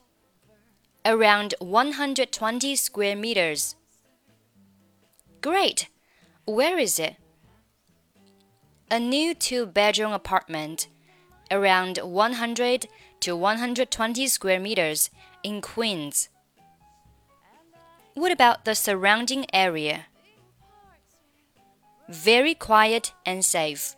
[1.04, 3.76] Around 120 square meters.
[5.41, 5.89] Great.
[6.45, 7.15] Where is it?
[8.89, 10.87] A new two bedroom apartment,
[11.51, 12.87] around 100
[13.19, 15.09] to 120 square meters
[15.43, 16.29] in Queens.
[18.13, 20.05] What about the surrounding area?
[22.09, 23.95] Very quiet and safe,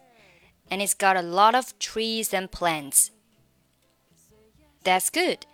[0.69, 3.11] and it's got a lot of trees and plants.
[4.83, 5.45] That's good.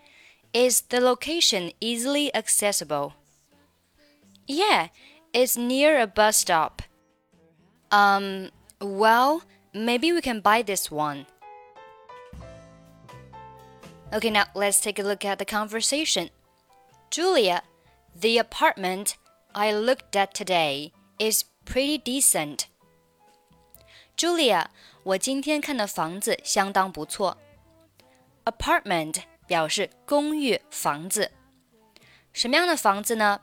[0.53, 3.13] Is the location easily accessible?
[4.47, 4.87] Yeah,
[5.34, 6.82] it's near a bus stop.
[7.90, 11.26] Um, well, maybe we can buy this one.
[14.12, 16.30] Okay, now let's take a look at the conversation.
[17.10, 17.62] Julia,
[18.14, 19.16] the apartment
[19.54, 22.66] I looked at today is pretty decent.
[24.16, 24.66] Julia，
[25.04, 27.36] 我今天看的房子相当不错。
[28.44, 31.30] Apartment 表示公寓、房子。
[32.32, 33.40] 什么样的房子呢？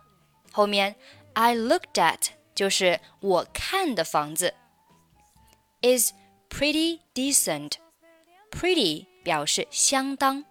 [0.52, 0.95] 后面
[1.33, 4.53] I looked at 就是我看的房子。
[5.81, 6.14] Is
[6.50, 7.73] pretty decent.
[8.50, 10.45] Pretty 表示相当，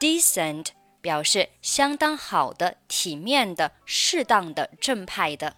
[0.00, 0.68] decent
[1.02, 5.56] 表示相当好的、体面的、适当的、正派的。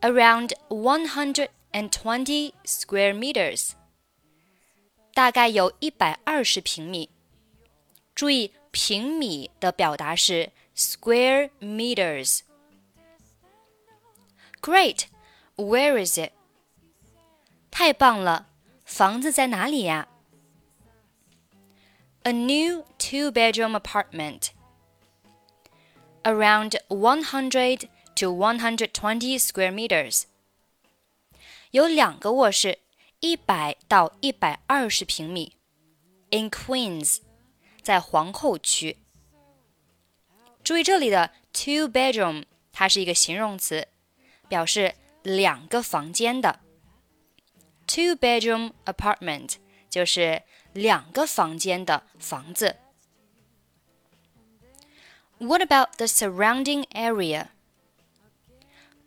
[0.00, 3.70] Around one hundred and twenty square meters，
[5.14, 7.10] 大概有一百二十平米。
[8.14, 12.40] 注意平米的表达是 square meters。
[14.62, 15.06] Great,
[15.56, 16.32] where is it?
[17.70, 18.48] 太棒了，
[18.84, 20.08] 房子在哪里呀？
[22.22, 24.48] A new two-bedroom apartment.
[26.24, 30.24] Around 100 to 120 square meters.
[31.70, 32.80] 有两个卧室，
[33.20, 35.56] 一百到一百二十平米。
[36.30, 37.20] In Queens，
[37.82, 38.98] 在皇后区。
[40.62, 43.88] 注意这里的 two bedroom，它是一个形容词。
[44.48, 46.60] 表示两个房间的。
[47.86, 49.54] Two bedroom apartment
[49.88, 50.42] 就是
[50.72, 52.76] 两个房间的房子。
[55.38, 57.48] What about the surrounding area？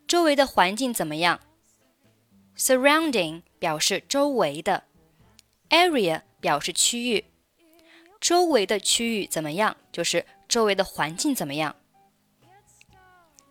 [0.08, 1.40] 周围的环境怎么样？
[2.58, 4.86] Surrounding 表示周围的，
[5.70, 7.26] area 表示区域。
[8.20, 9.78] 周围的区域怎么样？
[9.92, 11.76] 就是周围的环境怎么样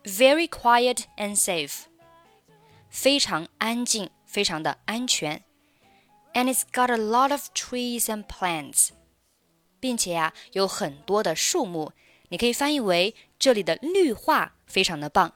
[0.05, 1.83] ？very quiet and safe，
[2.89, 5.43] 非常安静，非常的安全。
[6.33, 8.89] And it's got a lot of trees and plants，
[9.79, 11.91] 并且呀、啊、有很多的树木。
[12.29, 15.33] 你可以翻译为这里的绿化非常的棒。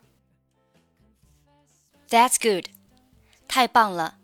[2.08, 2.70] That's good，
[3.48, 4.20] 太棒了。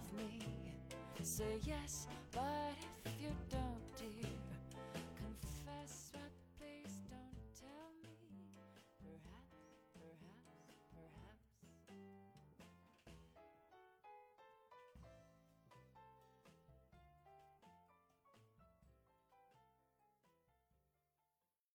[0.00, 0.38] love me,
[1.22, 2.74] say yes, but
[3.04, 3.69] if you don't.